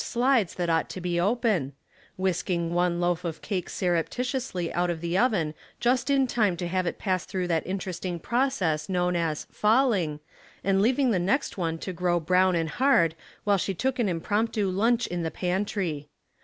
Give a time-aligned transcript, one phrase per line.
[0.01, 1.73] elides that ought to be open;
[2.17, 6.87] whisking one loaf oi cake surreptitiously out of the oven jnsz in <iime to have
[6.87, 10.19] it pass through that interesting process known as'' falling,"
[10.63, 14.71] and leaving the 4ext one to grow brown and hard while she took An impromptu
[14.71, 16.09] lunch in the pantry.